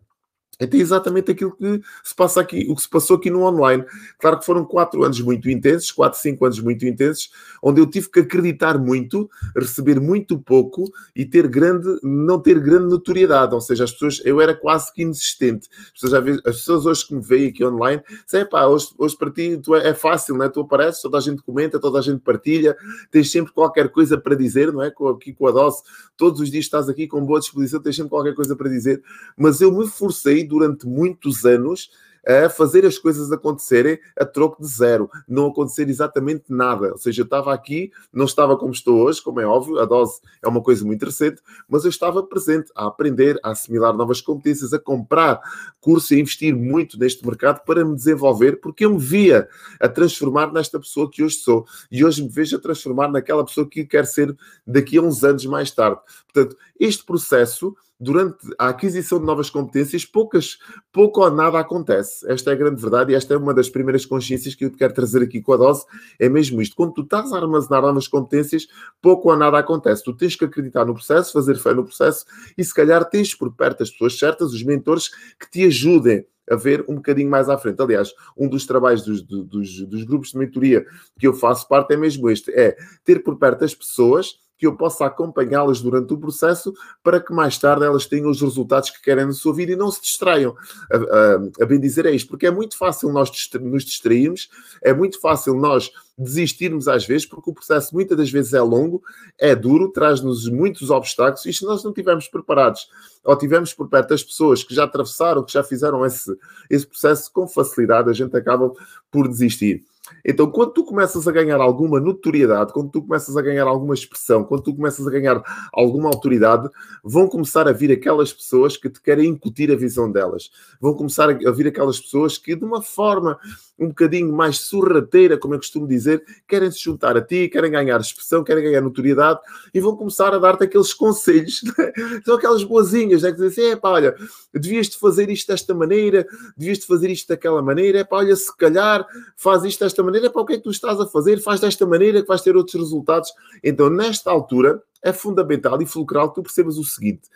Então 0.59 0.79
é 0.79 0.83
exatamente 0.83 1.31
aquilo 1.31 1.55
que 1.55 1.81
se 2.03 2.13
passa 2.13 2.41
aqui, 2.41 2.67
o 2.69 2.75
que 2.75 2.81
se 2.81 2.89
passou 2.89 3.15
aqui 3.15 3.29
no 3.29 3.43
online. 3.43 3.85
Claro 4.19 4.39
que 4.39 4.45
foram 4.45 4.65
quatro 4.65 5.03
anos 5.03 5.21
muito 5.21 5.49
intensos, 5.49 5.91
quatro, 5.91 6.19
cinco 6.19 6.45
anos 6.45 6.59
muito 6.59 6.85
intensos, 6.85 7.31
onde 7.63 7.79
eu 7.79 7.85
tive 7.85 8.09
que 8.09 8.19
acreditar 8.19 8.77
muito, 8.77 9.29
receber 9.55 9.99
muito 9.99 10.37
pouco 10.37 10.91
e 11.15 11.25
ter 11.25 11.47
grande, 11.47 11.87
não 12.03 12.39
ter 12.39 12.59
grande 12.59 12.89
notoriedade. 12.89 13.53
Ou 13.53 13.61
seja, 13.61 13.85
as 13.85 13.91
pessoas, 13.91 14.21
eu 14.25 14.41
era 14.41 14.53
quase 14.53 14.93
que 14.93 15.01
inexistente. 15.01 15.69
As 15.95 16.01
pessoas, 16.01 16.39
as 16.45 16.55
pessoas 16.57 16.85
hoje 16.85 17.07
que 17.07 17.15
me 17.15 17.21
veem 17.21 17.49
aqui 17.49 17.63
online, 17.63 18.01
dizem, 18.25 18.45
pá, 18.45 18.65
hoje, 18.65 18.87
hoje 18.97 19.17
para 19.17 19.31
ti 19.31 19.57
tu 19.63 19.75
é, 19.75 19.89
é 19.89 19.93
fácil, 19.93 20.41
é? 20.43 20.49
Tu 20.49 20.59
apareces, 20.59 21.01
toda 21.01 21.17
a 21.17 21.21
gente 21.21 21.41
comenta, 21.41 21.79
toda 21.79 21.99
a 21.99 22.01
gente 22.01 22.19
partilha, 22.19 22.75
tens 23.11 23.31
sempre 23.31 23.53
qualquer 23.53 23.89
coisa 23.89 24.17
para 24.17 24.35
dizer, 24.35 24.73
não 24.73 24.83
é? 24.83 24.87
Aqui 24.87 25.33
com 25.33 25.47
a 25.47 25.51
dose, 25.51 25.81
todos 26.17 26.41
os 26.41 26.51
dias 26.51 26.65
estás 26.65 26.89
aqui 26.89 27.07
com 27.07 27.25
boa 27.25 27.39
disposição, 27.39 27.81
tens 27.81 27.95
sempre 27.95 28.09
qualquer 28.09 28.35
coisa 28.35 28.55
para 28.55 28.69
dizer. 28.69 29.01
Mas 29.37 29.61
eu 29.61 29.71
me 29.71 29.87
forcei 29.87 30.48
durante 30.49 30.85
muitos 30.87 31.45
anos 31.45 31.89
a 32.27 32.49
fazer 32.49 32.85
as 32.85 32.97
coisas 32.97 33.31
acontecerem 33.31 33.99
a 34.17 34.25
troco 34.25 34.61
de 34.61 34.67
zero, 34.67 35.09
não 35.27 35.47
acontecer 35.47 35.89
exatamente 35.89 36.45
nada. 36.49 36.91
Ou 36.91 36.97
seja, 36.97 37.21
eu 37.21 37.25
estava 37.25 37.53
aqui, 37.53 37.91
não 38.13 38.25
estava 38.25 38.57
como 38.57 38.71
estou 38.71 38.99
hoje, 38.99 39.21
como 39.21 39.39
é 39.39 39.45
óbvio, 39.45 39.79
a 39.79 39.85
dose 39.85 40.19
é 40.41 40.47
uma 40.47 40.61
coisa 40.61 40.85
muito 40.85 41.05
recente, 41.05 41.41
mas 41.67 41.83
eu 41.83 41.89
estava 41.89 42.21
presente 42.21 42.71
a 42.75 42.87
aprender, 42.87 43.39
a 43.43 43.51
assimilar 43.51 43.95
novas 43.95 44.21
competências, 44.21 44.73
a 44.73 44.79
comprar 44.79 45.41
cursos 45.79 46.11
e 46.11 46.15
a 46.15 46.19
investir 46.19 46.55
muito 46.55 46.99
neste 46.99 47.25
mercado 47.25 47.63
para 47.63 47.83
me 47.85 47.95
desenvolver, 47.95 48.59
porque 48.59 48.85
eu 48.85 48.91
me 48.91 48.99
via 48.99 49.47
a 49.79 49.87
transformar 49.87 50.51
nesta 50.51 50.79
pessoa 50.79 51.09
que 51.09 51.23
hoje 51.23 51.37
sou 51.37 51.65
e 51.91 52.03
hoje 52.03 52.21
me 52.21 52.29
vejo 52.29 52.57
a 52.57 52.59
transformar 52.59 53.09
naquela 53.09 53.45
pessoa 53.45 53.67
que 53.67 53.85
quero 53.85 54.05
ser 54.05 54.35
daqui 54.67 54.97
a 54.97 55.01
uns 55.01 55.23
anos 55.23 55.45
mais 55.45 55.71
tarde. 55.71 55.99
Portanto, 56.31 56.55
este 56.79 57.03
processo 57.03 57.75
durante 57.99 58.37
a 58.57 58.69
aquisição 58.69 59.19
de 59.19 59.25
novas 59.25 59.49
competências, 59.49 60.05
poucas, 60.05 60.57
pouco 60.91 61.21
ou 61.21 61.29
nada 61.29 61.59
acontece. 61.59 62.25
Esta 62.31 62.51
é 62.51 62.53
a 62.53 62.55
grande 62.55 62.81
verdade 62.81 63.11
e 63.11 63.15
esta 63.15 63.33
é 63.33 63.37
uma 63.37 63.53
das 63.53 63.69
primeiras 63.69 64.05
consciências 64.05 64.55
que 64.55 64.63
eu 64.63 64.69
te 64.69 64.77
quero 64.77 64.93
trazer 64.93 65.21
aqui 65.21 65.41
com 65.41 65.53
a 65.53 65.57
dose. 65.57 65.85
É 66.17 66.29
mesmo 66.29 66.61
isto. 66.61 66.75
Quando 66.75 66.93
tu 66.93 67.01
estás 67.01 67.33
a 67.33 67.37
armazenar 67.37 67.81
novas 67.81 68.07
competências, 68.07 68.67
pouco 69.01 69.29
ou 69.29 69.37
nada 69.37 69.59
acontece. 69.59 70.03
Tu 70.03 70.15
tens 70.15 70.35
que 70.35 70.45
acreditar 70.45 70.85
no 70.85 70.93
processo, 70.93 71.33
fazer 71.33 71.57
fé 71.57 71.73
no 71.73 71.83
processo 71.83 72.25
e, 72.57 72.63
se 72.63 72.73
calhar, 72.73 73.03
tens 73.09 73.35
por 73.35 73.53
perto 73.53 73.83
as 73.83 73.91
pessoas 73.91 74.17
certas, 74.17 74.53
os 74.53 74.63
mentores, 74.63 75.09
que 75.37 75.49
te 75.51 75.65
ajudem 75.65 76.25
a 76.49 76.55
ver 76.55 76.83
um 76.87 76.95
bocadinho 76.95 77.29
mais 77.29 77.49
à 77.49 77.57
frente. 77.57 77.81
Aliás, 77.81 78.13
um 78.35 78.47
dos 78.47 78.65
trabalhos 78.65 79.03
dos, 79.03 79.21
dos, 79.21 79.81
dos 79.85 80.03
grupos 80.03 80.31
de 80.31 80.37
mentoria 80.37 80.85
que 81.19 81.27
eu 81.27 81.33
faço 81.33 81.67
parte 81.67 81.93
é 81.93 81.97
mesmo 81.97 82.29
este: 82.29 82.51
é 82.51 82.75
ter 83.03 83.23
por 83.23 83.37
perto 83.37 83.65
as 83.65 83.75
pessoas 83.75 84.35
que 84.59 84.67
eu 84.67 84.75
possa 84.75 85.05
acompanhá-las 85.05 85.81
durante 85.81 86.13
o 86.13 86.17
processo 86.17 86.73
para 87.01 87.21
que 87.21 87.33
mais 87.33 87.57
tarde 87.57 87.85
elas 87.85 88.05
tenham 88.05 88.29
os 88.29 88.41
resultados 88.41 88.89
que 88.89 89.01
querem 89.01 89.25
na 89.25 89.31
sua 89.31 89.53
vida 89.53 89.71
e 89.71 89.75
não 89.75 89.89
se 89.89 90.01
distraiam. 90.01 90.53
A, 90.91 90.97
a, 90.97 91.63
a 91.63 91.65
bem 91.65 91.79
dizer 91.79 92.05
é 92.05 92.11
isto, 92.11 92.27
porque 92.27 92.45
é 92.45 92.51
muito 92.51 92.77
fácil 92.77 93.09
nós 93.09 93.31
nos 93.61 93.85
distrairmos, 93.85 94.49
é 94.83 94.93
muito 94.93 95.19
fácil 95.21 95.55
nós 95.55 95.89
desistirmos 96.17 96.89
às 96.89 97.07
vezes, 97.07 97.25
porque 97.25 97.49
o 97.49 97.53
processo 97.53 97.95
muitas 97.95 98.17
das 98.17 98.29
vezes 98.29 98.53
é 98.53 98.61
longo, 98.61 99.01
é 99.39 99.55
duro, 99.55 99.93
traz-nos 99.93 100.49
muitos 100.49 100.89
obstáculos 100.89 101.45
e 101.45 101.53
se 101.53 101.63
nós 101.63 101.81
não 101.81 101.91
estivermos 101.91 102.27
preparados 102.27 102.89
ou 103.23 103.37
tivermos 103.37 103.73
por 103.73 103.87
perto 103.87 104.13
as 104.13 104.23
pessoas 104.23 104.61
que 104.61 104.75
já 104.75 104.83
atravessaram, 104.83 105.43
que 105.43 105.53
já 105.53 105.63
fizeram 105.63 106.05
esse, 106.05 106.37
esse 106.69 106.85
processo 106.85 107.31
com 107.31 107.47
facilidade, 107.47 108.09
a 108.09 108.13
gente 108.13 108.35
acaba 108.35 108.73
por 109.09 109.25
desistir. 109.29 109.85
Então, 110.25 110.49
quando 110.49 110.71
tu 110.71 110.83
começas 110.83 111.27
a 111.27 111.31
ganhar 111.31 111.59
alguma 111.59 111.99
notoriedade, 111.99 112.73
quando 112.73 112.89
tu 112.89 113.01
começas 113.01 113.35
a 113.35 113.41
ganhar 113.41 113.67
alguma 113.67 113.93
expressão, 113.93 114.43
quando 114.43 114.63
tu 114.63 114.75
começas 114.75 115.05
a 115.05 115.09
ganhar 115.11 115.41
alguma 115.73 116.09
autoridade, 116.09 116.69
vão 117.03 117.27
começar 117.27 117.67
a 117.67 117.71
vir 117.71 117.91
aquelas 117.91 118.33
pessoas 118.33 118.77
que 118.77 118.89
te 118.89 119.01
querem 119.01 119.29
incutir 119.29 119.71
a 119.71 119.75
visão 119.75 120.11
delas. 120.11 120.49
Vão 120.79 120.93
começar 120.93 121.29
a 121.29 121.51
vir 121.51 121.67
aquelas 121.67 121.99
pessoas 121.99 122.37
que, 122.37 122.55
de 122.55 122.65
uma 122.65 122.81
forma 122.81 123.37
um 123.79 123.87
bocadinho 123.87 124.33
mais 124.33 124.59
sorrateira, 124.59 125.37
como 125.37 125.53
eu 125.53 125.59
costumo 125.59 125.87
dizer, 125.87 126.21
querem 126.47 126.69
se 126.69 126.79
juntar 126.79 127.15
a 127.15 127.21
ti, 127.21 127.47
querem 127.47 127.71
ganhar 127.71 127.99
expressão, 127.99 128.43
querem 128.43 128.63
ganhar 128.63 128.81
notoriedade 128.81 129.39
e 129.73 129.79
vão 129.79 129.95
começar 129.95 130.33
a 130.33 130.37
dar-te 130.37 130.65
aqueles 130.65 130.93
conselhos. 130.93 131.61
Né? 131.79 132.21
São 132.25 132.35
aquelas 132.35 132.63
boazinhas, 132.63 133.21
né? 133.21 133.31
que 133.31 133.37
dizem 133.37 133.47
assim: 133.65 133.73
é 133.73 133.75
pá, 133.75 133.89
olha, 133.91 134.15
devias-te 134.53 134.97
fazer 134.97 135.29
isto 135.29 135.47
desta 135.47 135.73
maneira, 135.73 136.25
devias-te 136.57 136.87
fazer 136.87 137.09
isto 137.09 137.27
daquela 137.27 137.61
maneira, 137.61 137.99
é 137.99 138.03
pá, 138.03 138.17
olha, 138.17 138.35
se 138.35 138.55
calhar 138.57 139.05
faz 139.37 139.63
isto 139.63 139.83
desta 139.83 139.98
maneira, 140.03 140.27
é 140.27 140.29
pá, 140.29 140.41
o 140.41 140.45
que 140.45 140.53
é 140.53 140.57
que 140.57 140.63
tu 140.63 140.71
estás 140.71 140.99
a 140.99 141.07
fazer? 141.07 141.41
Faz 141.41 141.59
desta 141.59 141.85
maneira 141.85 142.21
que 142.21 142.27
vais 142.27 142.41
ter 142.41 142.55
outros 142.55 142.75
resultados. 142.75 143.31
Então, 143.63 143.89
nesta 143.89 144.31
altura, 144.31 144.81
é 145.01 145.13
fundamental 145.13 145.81
e 145.81 145.85
fulcral 145.85 146.29
que 146.29 146.35
tu 146.35 146.43
percebas 146.43 146.77
o 146.77 146.83
seguinte: 146.83 147.29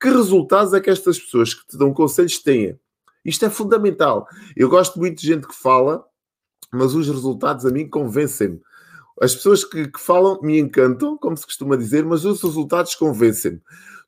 que 0.00 0.08
resultados 0.08 0.72
é 0.72 0.80
que 0.80 0.90
estas 0.90 1.18
pessoas 1.18 1.54
que 1.54 1.66
te 1.66 1.76
dão 1.76 1.92
conselhos 1.92 2.38
têm? 2.38 2.78
Isto 3.24 3.44
é 3.46 3.50
fundamental. 3.50 4.26
Eu 4.56 4.68
gosto 4.68 4.98
muito 4.98 5.20
de 5.20 5.26
gente 5.26 5.46
que 5.46 5.54
fala, 5.54 6.04
mas 6.72 6.94
os 6.94 7.08
resultados 7.08 7.66
a 7.66 7.70
mim 7.70 7.88
convencem-me. 7.88 8.60
As 9.20 9.34
pessoas 9.34 9.64
que, 9.64 9.88
que, 9.88 10.00
falam 10.00 10.38
me 10.42 10.58
encantam, 10.58 11.18
como 11.18 11.36
se 11.36 11.44
costuma 11.44 11.76
dizer, 11.76 12.04
mas 12.04 12.24
os 12.24 12.42
resultados 12.42 12.94
convencem-me. 12.94 13.60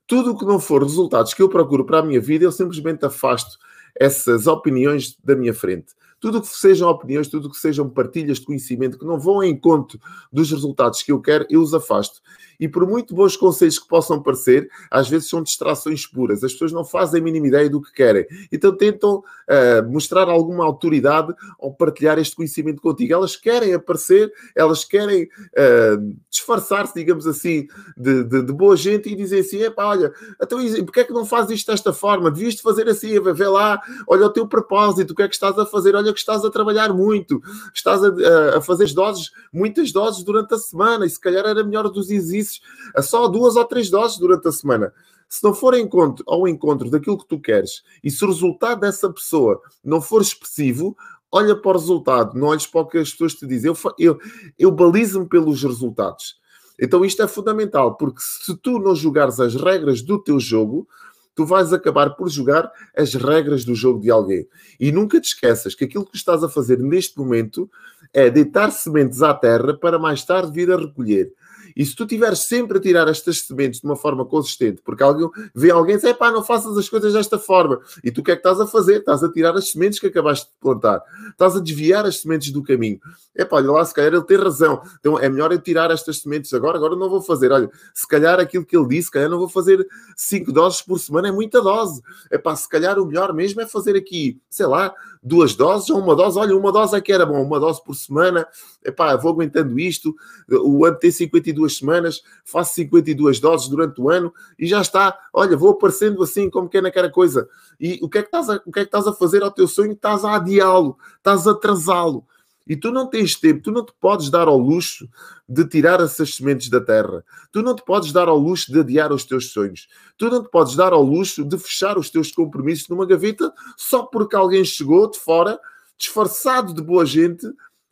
Tudo 0.06 0.32
o 0.32 0.38
que 0.38 0.44
não 0.44 0.60
for 0.60 0.82
resultados 0.82 1.34
que 1.34 1.42
eu 1.42 1.48
procuro 1.48 1.84
para 1.84 1.98
a 1.98 2.02
minha 2.02 2.20
vida, 2.20 2.44
eu 2.44 2.52
simplesmente 2.52 3.04
afasto 3.04 3.58
essas 3.98 4.46
opiniões 4.46 5.16
da 5.22 5.34
minha 5.34 5.52
frente. 5.52 5.94
Tudo 6.20 6.38
o 6.38 6.42
que 6.42 6.48
sejam 6.48 6.88
opiniões, 6.88 7.28
tudo 7.28 7.48
o 7.48 7.50
que 7.50 7.56
sejam 7.56 7.88
partilhas 7.88 8.38
de 8.38 8.46
conhecimento 8.46 8.98
que 8.98 9.06
não 9.06 9.18
vão 9.18 9.42
em 9.42 9.52
encontro 9.52 9.98
dos 10.30 10.50
resultados 10.50 11.02
que 11.02 11.10
eu 11.10 11.20
quero, 11.20 11.46
eu 11.48 11.62
os 11.62 11.74
afasto. 11.74 12.20
E 12.60 12.68
por 12.68 12.86
muito 12.86 13.14
bons 13.14 13.36
conselhos 13.36 13.78
que 13.78 13.88
possam 13.88 14.22
parecer, 14.22 14.68
às 14.90 15.08
vezes 15.08 15.30
são 15.30 15.42
distrações 15.42 16.06
puras. 16.06 16.44
As 16.44 16.52
pessoas 16.52 16.72
não 16.72 16.84
fazem 16.84 17.18
a 17.20 17.24
mínima 17.24 17.46
ideia 17.46 17.70
do 17.70 17.80
que 17.80 17.90
querem. 17.90 18.26
Então 18.52 18.76
tentam 18.76 19.16
uh, 19.16 19.90
mostrar 19.90 20.28
alguma 20.28 20.62
autoridade 20.62 21.34
ao 21.58 21.72
partilhar 21.72 22.18
este 22.18 22.36
conhecimento 22.36 22.82
contigo. 22.82 23.14
Elas 23.14 23.34
querem 23.34 23.72
aparecer, 23.72 24.30
elas 24.54 24.84
querem 24.84 25.24
uh, 25.24 26.16
disfarçar-se, 26.28 26.92
digamos 26.94 27.26
assim, 27.26 27.66
de, 27.96 28.24
de, 28.24 28.42
de, 28.42 28.52
boa 28.52 28.76
gente 28.76 29.08
e 29.08 29.16
dizer 29.16 29.40
assim: 29.40 29.62
epá, 29.62 29.86
olha, 29.86 30.12
então, 30.42 30.58
porque 30.84 31.00
é 31.00 31.04
que 31.04 31.14
não 31.14 31.24
fazes 31.24 31.52
isto 31.52 31.70
desta 31.70 31.94
forma? 31.94 32.30
Devias 32.30 32.60
fazer 32.60 32.88
assim, 32.88 33.18
vê 33.32 33.48
lá, 33.48 33.80
olha 34.06 34.26
o 34.26 34.30
teu 34.30 34.46
propósito, 34.46 35.12
o 35.12 35.14
que 35.14 35.22
é 35.22 35.28
que 35.28 35.34
estás 35.34 35.58
a 35.58 35.64
fazer? 35.64 35.94
Olha 35.94 36.09
que 36.12 36.18
estás 36.18 36.44
a 36.44 36.50
trabalhar 36.50 36.92
muito, 36.92 37.40
estás 37.74 38.02
a, 38.02 38.58
a 38.58 38.60
fazer 38.60 38.92
doses, 38.92 39.30
muitas 39.52 39.92
doses 39.92 40.24
durante 40.24 40.54
a 40.54 40.58
semana, 40.58 41.06
e 41.06 41.10
se 41.10 41.20
calhar 41.20 41.46
era 41.46 41.64
melhor 41.64 41.88
dos 41.88 42.10
exercícios, 42.10 42.60
a 42.94 43.02
só 43.02 43.28
duas 43.28 43.56
ou 43.56 43.64
três 43.64 43.90
doses 43.90 44.18
durante 44.18 44.48
a 44.48 44.52
semana. 44.52 44.92
Se 45.28 45.44
não 45.44 45.54
for 45.54 45.74
encontro, 45.74 46.24
ao 46.26 46.48
encontro 46.48 46.90
daquilo 46.90 47.16
que 47.16 47.26
tu 47.26 47.38
queres 47.38 47.84
e 48.02 48.10
se 48.10 48.24
o 48.24 48.28
resultado 48.28 48.80
dessa 48.80 49.08
pessoa 49.12 49.60
não 49.84 50.00
for 50.00 50.20
expressivo, 50.20 50.96
olha 51.30 51.54
para 51.54 51.70
o 51.70 51.80
resultado, 51.80 52.36
não 52.36 52.48
olhes 52.48 52.66
para 52.66 52.80
o 52.80 52.86
que 52.86 52.98
as 52.98 53.12
pessoas 53.12 53.34
te 53.34 53.46
dizem. 53.46 53.70
Eu, 53.70 53.94
eu, 53.96 54.18
eu 54.58 54.70
balizo-me 54.72 55.28
pelos 55.28 55.62
resultados. 55.62 56.40
Então 56.80 57.04
isto 57.04 57.22
é 57.22 57.28
fundamental, 57.28 57.96
porque 57.96 58.20
se 58.20 58.56
tu 58.56 58.78
não 58.78 58.94
jogares 58.94 59.38
as 59.38 59.54
regras 59.54 60.02
do 60.02 60.18
teu 60.18 60.40
jogo, 60.40 60.88
tu 61.34 61.44
vais 61.46 61.72
acabar 61.72 62.10
por 62.10 62.28
jogar 62.28 62.70
as 62.96 63.14
regras 63.14 63.64
do 63.64 63.74
jogo 63.74 64.00
de 64.00 64.10
alguém. 64.10 64.46
E 64.78 64.92
nunca 64.92 65.20
te 65.20 65.28
esqueças 65.28 65.74
que 65.74 65.84
aquilo 65.84 66.06
que 66.06 66.16
estás 66.16 66.42
a 66.42 66.48
fazer 66.48 66.78
neste 66.78 67.18
momento 67.18 67.70
é 68.12 68.28
deitar 68.28 68.70
sementes 68.70 69.22
à 69.22 69.32
terra 69.32 69.74
para 69.74 69.98
mais 69.98 70.24
tarde 70.24 70.52
vir 70.52 70.70
a 70.70 70.76
recolher. 70.76 71.32
E 71.76 71.84
se 71.84 71.94
tu 71.94 72.04
estiveres 72.04 72.40
sempre 72.40 72.78
a 72.78 72.80
tirar 72.80 73.08
estas 73.08 73.40
sementes 73.40 73.80
de 73.80 73.86
uma 73.86 73.96
forma 73.96 74.24
consistente, 74.24 74.80
porque 74.84 75.02
alguém 75.02 75.28
vê 75.54 75.70
alguém 75.70 75.96
e 75.96 75.98
diz, 75.98 76.12
pá, 76.14 76.30
não 76.30 76.42
faças 76.42 76.76
as 76.76 76.88
coisas 76.88 77.12
desta 77.12 77.38
forma. 77.38 77.80
E 78.04 78.10
tu 78.10 78.20
o 78.20 78.24
que 78.24 78.30
é 78.30 78.36
que 78.36 78.40
estás 78.40 78.60
a 78.60 78.66
fazer? 78.66 78.98
Estás 78.98 79.24
a 79.24 79.32
tirar 79.32 79.56
as 79.56 79.70
sementes 79.70 79.98
que 79.98 80.06
acabaste 80.06 80.46
de 80.46 80.52
plantar. 80.60 81.02
Estás 81.30 81.56
a 81.56 81.60
desviar 81.60 82.06
as 82.06 82.20
sementes 82.20 82.52
do 82.52 82.62
caminho. 82.62 83.00
É 83.34 83.44
pá, 83.44 83.56
olha 83.56 83.72
lá, 83.72 83.84
se 83.84 83.94
calhar 83.94 84.12
ele 84.12 84.22
tem 84.22 84.36
razão. 84.36 84.82
Então 84.98 85.18
é 85.18 85.28
melhor 85.28 85.52
eu 85.52 85.60
tirar 85.60 85.90
estas 85.90 86.18
sementes 86.18 86.52
agora, 86.52 86.76
agora 86.76 86.94
não 86.94 87.08
vou 87.08 87.22
fazer. 87.22 87.50
Olha, 87.50 87.70
se 87.94 88.06
calhar 88.06 88.38
aquilo 88.38 88.64
que 88.64 88.76
ele 88.76 88.86
disse, 88.88 89.06
se 89.06 89.10
calhar 89.10 89.30
não 89.30 89.38
vou 89.38 89.48
fazer 89.48 89.86
cinco 90.16 90.52
doses 90.52 90.82
por 90.82 90.98
semana, 90.98 91.28
é 91.28 91.32
muita 91.32 91.60
dose. 91.60 92.02
É 92.30 92.38
pá, 92.38 92.54
se 92.54 92.68
calhar 92.68 92.98
o 92.98 93.06
melhor 93.06 93.32
mesmo 93.32 93.60
é 93.60 93.66
fazer 93.66 93.96
aqui, 93.96 94.40
sei 94.48 94.66
lá, 94.66 94.94
duas 95.22 95.54
doses 95.54 95.90
ou 95.90 95.98
uma 95.98 96.14
dose. 96.14 96.38
Olha, 96.38 96.56
uma 96.56 96.72
dose 96.72 96.96
é 96.96 97.00
que 97.00 97.12
era 97.12 97.26
bom, 97.26 97.42
uma 97.42 97.60
dose 97.60 97.82
por 97.82 97.94
semana. 97.94 98.46
É 98.84 98.90
pá, 98.90 99.16
vou 99.16 99.32
aguentando 99.32 99.78
isto. 99.78 100.14
O 100.48 100.84
ano 100.84 100.96
tem 100.96 101.10
52 101.10 101.59
semanas, 101.68 102.22
faço 102.44 102.74
52 102.74 103.40
doses 103.40 103.68
durante 103.68 104.00
o 104.00 104.10
ano 104.10 104.32
e 104.58 104.66
já 104.66 104.80
está. 104.80 105.18
Olha, 105.32 105.56
vou 105.56 105.70
aparecendo 105.70 106.22
assim 106.22 106.48
como 106.48 106.68
que 106.68 106.78
é 106.78 106.80
naquela 106.80 107.10
coisa. 107.10 107.48
E 107.78 107.98
o 108.02 108.08
que 108.08 108.18
é 108.18 108.22
que 108.22 108.28
estás 108.28 108.48
a, 108.48 108.60
o 108.64 108.72
que 108.72 108.80
é 108.80 108.82
que 108.82 108.88
estás 108.88 109.06
a 109.06 109.12
fazer 109.12 109.42
ao 109.42 109.50
teu 109.50 109.68
sonho? 109.68 109.92
Estás 109.92 110.24
a 110.24 110.36
adiá-lo, 110.36 110.96
estás 111.18 111.46
a 111.46 111.52
atrasá-lo. 111.52 112.24
E 112.70 112.76
tu 112.76 112.92
não 112.92 113.08
tens 113.08 113.34
tempo, 113.34 113.62
tu 113.62 113.72
não 113.72 113.84
te 113.84 113.92
podes 114.00 114.30
dar 114.30 114.46
ao 114.46 114.56
luxo 114.56 115.08
de 115.48 115.64
tirar 115.66 116.00
essas 116.00 116.36
sementes 116.36 116.68
da 116.68 116.80
terra. 116.80 117.24
Tu 117.50 117.62
não 117.62 117.74
te 117.74 117.84
podes 117.84 118.12
dar 118.12 118.28
ao 118.28 118.38
luxo 118.38 118.70
de 118.70 118.78
adiar 118.78 119.12
os 119.12 119.24
teus 119.24 119.50
sonhos. 119.50 119.88
Tu 120.16 120.30
não 120.30 120.40
te 120.40 120.48
podes 120.48 120.76
dar 120.76 120.92
ao 120.92 121.02
luxo 121.02 121.44
de 121.44 121.58
fechar 121.58 121.98
os 121.98 122.10
teus 122.10 122.30
compromissos 122.30 122.88
numa 122.88 123.04
gaveta 123.04 123.52
só 123.76 124.04
porque 124.04 124.36
alguém 124.36 124.64
chegou 124.64 125.10
de 125.10 125.18
fora, 125.18 125.58
disfarçado 125.98 126.72
de 126.72 126.80
boa 126.80 127.04
gente, 127.04 127.44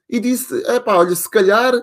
e 0.09 0.21
disse: 0.21 0.55
"Epá, 0.71 0.97
olha, 0.97 1.17
se 1.17 1.29
calhar, 1.29 1.75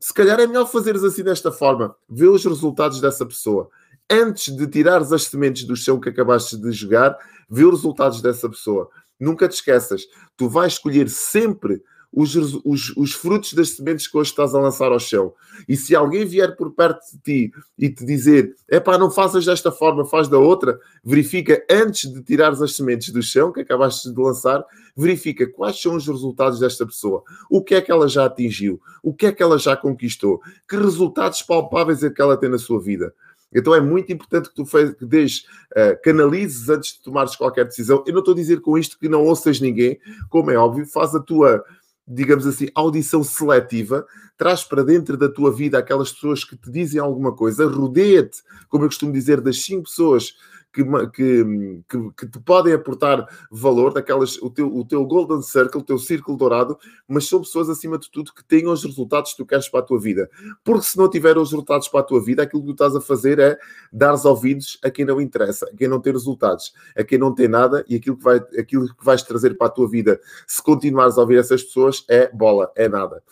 se 0.00 0.14
calhar 0.14 0.40
é 0.40 0.46
melhor 0.46 0.66
fazeres 0.66 1.04
assim 1.04 1.22
desta 1.22 1.52
forma. 1.52 1.94
Vê 2.08 2.26
os 2.26 2.42
resultados 2.44 3.00
dessa 3.02 3.26
pessoa. 3.26 3.68
Antes 4.10 4.56
de 4.56 4.66
tirares 4.66 5.12
as 5.12 5.24
sementes 5.24 5.64
do 5.64 5.76
chão 5.76 6.00
que 6.00 6.08
acabaste 6.08 6.56
de 6.56 6.72
jogar, 6.72 7.16
vê 7.48 7.64
os 7.64 7.72
resultados 7.72 8.22
dessa 8.22 8.48
pessoa. 8.48 8.88
Nunca 9.20 9.46
te 9.46 9.52
esqueças, 9.52 10.06
tu 10.38 10.48
vais 10.48 10.72
escolher 10.72 11.10
sempre 11.10 11.82
os, 12.12 12.34
os, 12.34 12.96
os 12.96 13.12
frutos 13.12 13.52
das 13.52 13.70
sementes 13.70 14.06
que 14.06 14.16
hoje 14.16 14.30
estás 14.30 14.54
a 14.54 14.60
lançar 14.60 14.90
ao 14.90 14.98
chão. 14.98 15.32
E 15.68 15.76
se 15.76 15.94
alguém 15.94 16.24
vier 16.24 16.56
por 16.56 16.72
perto 16.72 17.00
de 17.12 17.18
ti 17.22 17.52
e 17.78 17.88
te 17.88 18.04
dizer, 18.04 18.54
é 18.68 18.80
pá, 18.80 18.98
não 18.98 19.10
faças 19.10 19.44
desta 19.44 19.70
forma, 19.70 20.04
faz 20.04 20.26
da 20.28 20.38
outra, 20.38 20.78
verifica 21.04 21.64
antes 21.70 22.12
de 22.12 22.22
tirares 22.22 22.60
as 22.60 22.74
sementes 22.74 23.10
do 23.10 23.22
chão 23.22 23.52
que 23.52 23.60
acabaste 23.60 24.12
de 24.12 24.20
lançar, 24.20 24.64
verifica 24.96 25.46
quais 25.46 25.80
são 25.80 25.94
os 25.94 26.06
resultados 26.06 26.58
desta 26.58 26.84
pessoa, 26.84 27.22
o 27.48 27.62
que 27.62 27.74
é 27.74 27.80
que 27.80 27.92
ela 27.92 28.08
já 28.08 28.24
atingiu, 28.24 28.80
o 29.02 29.14
que 29.14 29.26
é 29.26 29.32
que 29.32 29.42
ela 29.42 29.58
já 29.58 29.76
conquistou, 29.76 30.40
que 30.68 30.76
resultados 30.76 31.42
palpáveis 31.42 32.02
é 32.02 32.10
que 32.10 32.20
ela 32.20 32.36
tem 32.36 32.50
na 32.50 32.58
sua 32.58 32.80
vida. 32.80 33.14
Então 33.52 33.74
é 33.74 33.80
muito 33.80 34.12
importante 34.12 34.48
que 34.48 34.54
tu 34.54 34.64
des, 35.06 35.40
uh, 35.72 36.00
canalizes 36.02 36.68
antes 36.68 36.92
de 36.92 37.02
tomares 37.02 37.34
qualquer 37.34 37.64
decisão. 37.64 38.04
Eu 38.06 38.12
não 38.12 38.20
estou 38.20 38.32
a 38.32 38.36
dizer 38.36 38.60
com 38.60 38.78
isto 38.78 38.98
que 38.98 39.08
não 39.08 39.24
ouças 39.24 39.60
ninguém, 39.60 39.98
como 40.28 40.50
é 40.50 40.56
óbvio, 40.56 40.86
faz 40.86 41.14
a 41.14 41.20
tua 41.20 41.64
digamos 42.06 42.46
assim, 42.46 42.68
audição 42.74 43.22
seletiva, 43.22 44.06
traz 44.36 44.64
para 44.64 44.82
dentro 44.82 45.16
da 45.16 45.28
tua 45.28 45.52
vida 45.52 45.78
aquelas 45.78 46.12
pessoas 46.12 46.44
que 46.44 46.56
te 46.56 46.70
dizem 46.70 47.00
alguma 47.00 47.34
coisa, 47.34 47.66
rodeia-te, 47.66 48.42
como 48.68 48.84
eu 48.84 48.88
costumo 48.88 49.12
dizer, 49.12 49.40
das 49.40 49.62
cinco 49.62 49.84
pessoas 49.84 50.34
que, 50.72 50.84
que, 50.84 51.82
que, 51.88 52.10
que, 52.16 52.26
te 52.28 52.40
podem 52.40 52.72
aportar 52.72 53.26
valor, 53.50 53.92
daquelas, 53.92 54.36
o, 54.38 54.50
teu, 54.50 54.74
o 54.74 54.84
teu 54.84 55.04
golden 55.04 55.42
circle, 55.42 55.80
o 55.80 55.84
teu 55.84 55.98
círculo 55.98 56.36
dourado, 56.36 56.78
mas 57.08 57.28
são 57.28 57.40
pessoas 57.40 57.68
acima 57.68 57.98
de 57.98 58.10
tudo 58.10 58.32
que 58.32 58.44
tenham 58.44 58.72
os 58.72 58.84
resultados 58.84 59.32
que 59.32 59.38
tu 59.38 59.46
queres 59.46 59.68
para 59.68 59.80
a 59.80 59.82
tua 59.82 59.98
vida. 59.98 60.30
Porque 60.64 60.86
se 60.86 60.96
não 60.96 61.08
tiver 61.08 61.36
os 61.36 61.50
resultados 61.50 61.88
para 61.88 62.00
a 62.00 62.04
tua 62.04 62.22
vida, 62.22 62.42
aquilo 62.42 62.62
que 62.62 62.68
tu 62.68 62.72
estás 62.72 62.94
a 62.94 63.00
fazer 63.00 63.38
é 63.38 63.58
dar 63.92 64.14
ouvidos 64.24 64.78
a 64.84 64.90
quem 64.90 65.04
não 65.04 65.20
interessa, 65.20 65.66
a 65.66 65.76
quem 65.76 65.88
não 65.88 66.00
tem 66.00 66.12
resultados, 66.12 66.72
a 66.96 67.02
quem 67.02 67.18
não 67.18 67.34
tem 67.34 67.48
nada 67.48 67.84
e 67.88 67.96
aquilo 67.96 68.16
que, 68.16 68.24
vai, 68.24 68.36
aquilo 68.58 68.94
que 68.94 69.04
vais 69.04 69.22
trazer 69.22 69.56
para 69.56 69.66
a 69.66 69.70
tua 69.70 69.88
vida, 69.88 70.20
se 70.46 70.62
continuares 70.62 71.18
a 71.18 71.22
ouvir 71.22 71.38
essas 71.38 71.62
pessoas, 71.62 72.04
é 72.08 72.30
bola, 72.32 72.70
é 72.76 72.88
nada. 72.88 73.22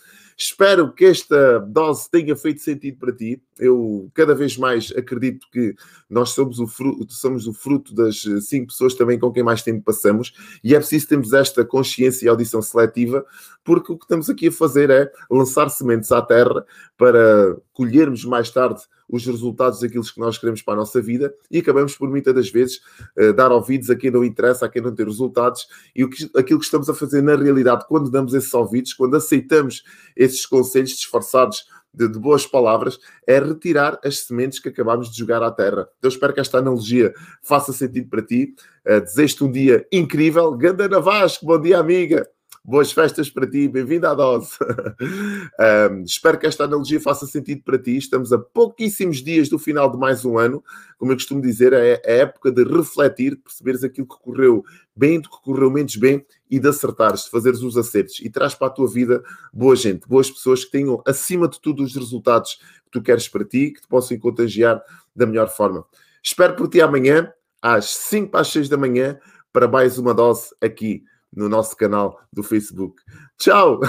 Espero 0.41 0.93
que 0.93 1.03
esta 1.03 1.59
dose 1.59 2.09
tenha 2.09 2.33
feito 2.33 2.61
sentido 2.61 2.97
para 2.97 3.11
ti. 3.11 3.43
Eu 3.59 4.09
cada 4.13 4.33
vez 4.33 4.55
mais 4.55 4.89
acredito 4.95 5.45
que 5.51 5.75
nós 6.09 6.29
somos 6.29 6.59
o 6.59 6.67
fruto, 6.67 7.11
somos 7.11 7.45
o 7.45 7.51
fruto 7.51 7.93
das 7.93 8.21
cinco 8.47 8.67
pessoas 8.67 8.93
também 8.93 9.19
com 9.19 9.33
quem 9.33 9.43
mais 9.43 9.61
tempo 9.61 9.83
passamos 9.83 10.33
e 10.63 10.73
é 10.73 10.77
preciso 10.79 11.09
termos 11.09 11.33
esta 11.33 11.65
consciência 11.65 12.25
e 12.25 12.29
audição 12.29 12.61
seletiva, 12.61 13.25
porque 13.65 13.91
o 13.91 13.97
que 13.97 14.05
estamos 14.05 14.29
aqui 14.29 14.47
a 14.47 14.51
fazer 14.51 14.89
é 14.89 15.11
lançar 15.29 15.67
sementes 15.69 16.09
à 16.09 16.21
terra 16.21 16.65
para 16.97 17.57
colhermos 17.79 18.25
mais 18.25 18.49
tarde 18.49 18.81
os 19.07 19.25
resultados 19.25 19.79
daquilo 19.79 20.03
que 20.03 20.19
nós 20.19 20.37
queremos 20.37 20.61
para 20.61 20.73
a 20.73 20.77
nossa 20.77 21.01
vida 21.01 21.33
e 21.49 21.59
acabamos 21.59 21.95
por 21.95 22.09
muitas 22.09 22.35
das 22.35 22.49
vezes 22.49 22.81
uh, 23.17 23.31
dar 23.33 23.53
ouvidos 23.53 23.89
a 23.89 23.95
quem 23.95 24.11
não 24.11 24.21
interessa, 24.21 24.65
a 24.65 24.69
quem 24.69 24.81
não 24.81 24.93
tem 24.93 25.05
resultados 25.05 25.65
e 25.95 26.03
o 26.03 26.09
que, 26.09 26.29
aquilo 26.35 26.59
que 26.59 26.65
estamos 26.65 26.89
a 26.89 26.93
fazer 26.93 27.21
na 27.21 27.37
realidade 27.37 27.85
quando 27.87 28.11
damos 28.11 28.33
esses 28.33 28.53
ouvidos, 28.53 28.93
quando 28.93 29.15
aceitamos 29.15 29.81
esses 30.13 30.45
conselhos 30.45 30.89
disfarçados 30.89 31.63
de, 31.93 32.09
de, 32.09 32.19
boas 32.19 32.45
palavras, 32.45 32.99
é 33.25 33.39
retirar 33.39 33.97
as 34.03 34.19
sementes 34.19 34.59
que 34.59 34.67
acabamos 34.67 35.09
de 35.09 35.17
jogar 35.17 35.41
à 35.41 35.49
terra. 35.49 35.87
Então 35.99 36.09
espero 36.09 36.33
que 36.33 36.41
esta 36.41 36.57
analogia 36.57 37.13
faça 37.41 37.71
sentido 37.71 38.09
para 38.09 38.21
ti. 38.21 38.53
Uh, 38.85 38.99
Desejo-te 38.99 39.43
um 39.45 39.51
dia 39.53 39.87
incrível. 39.89 40.51
Ganda 40.51 40.85
Navasco, 40.89 41.45
bom 41.45 41.61
dia, 41.61 41.79
amiga. 41.79 42.29
Boas 42.63 42.91
festas 42.91 43.29
para 43.29 43.49
ti, 43.49 43.69
bem-vindo 43.69 44.05
à 44.05 44.13
dose. 44.13 44.51
um, 45.91 46.03
espero 46.03 46.37
que 46.37 46.45
esta 46.45 46.65
analogia 46.65 46.99
faça 46.99 47.25
sentido 47.25 47.63
para 47.63 47.79
ti. 47.79 47.95
Estamos 47.95 48.33
a 48.33 48.37
pouquíssimos 48.37 49.23
dias 49.23 49.47
do 49.47 49.57
final 49.57 49.89
de 49.89 49.97
mais 49.97 50.25
um 50.25 50.37
ano. 50.37 50.61
Como 50.97 51.11
eu 51.11 51.15
costumo 51.15 51.41
dizer, 51.41 51.71
é 51.71 52.01
a 52.05 52.11
época 52.11 52.51
de 52.51 52.63
refletir, 52.65 53.31
de 53.31 53.41
perceberes 53.41 53.83
aquilo 53.83 54.07
que 54.07 54.19
correu 54.19 54.63
bem, 54.93 55.21
do 55.21 55.29
que 55.29 55.41
correu 55.41 55.71
menos 55.71 55.95
bem 55.95 56.23
e 56.49 56.59
de 56.59 56.67
acertares, 56.67 57.23
de 57.23 57.29
fazeres 57.31 57.61
os 57.61 57.77
acertos. 57.77 58.19
E 58.19 58.29
traz 58.29 58.53
para 58.53 58.67
a 58.67 58.71
tua 58.71 58.89
vida 58.89 59.23
boa 59.53 59.75
gente, 59.75 60.07
boas 60.07 60.29
pessoas 60.29 60.65
que 60.65 60.71
tenham, 60.71 61.01
acima 61.07 61.47
de 61.47 61.59
tudo, 61.61 61.81
os 61.81 61.95
resultados 61.95 62.55
que 62.83 62.91
tu 62.91 63.01
queres 63.01 63.27
para 63.29 63.45
ti, 63.45 63.71
que 63.71 63.81
te 63.81 63.87
possam 63.87 64.19
contagiar 64.19 64.83
da 65.15 65.25
melhor 65.25 65.49
forma. 65.49 65.85
Espero 66.21 66.55
por 66.55 66.67
ti 66.67 66.81
amanhã, 66.81 67.31
às 67.61 67.85
5 67.85 68.29
para 68.29 68.41
as 68.41 68.49
6 68.49 68.67
da 68.67 68.77
manhã, 68.77 69.17
para 69.51 69.67
mais 69.67 69.97
uma 69.97 70.13
dose 70.13 70.49
aqui 70.61 71.03
no 71.33 71.49
nosso 71.49 71.75
canal 71.75 72.19
do 72.31 72.43
Facebook. 72.43 73.01
Tchau! 73.37 73.79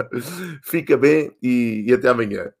Fica 0.64 0.96
bem 0.96 1.30
e, 1.42 1.84
e 1.86 1.92
até 1.92 2.08
amanhã. 2.08 2.52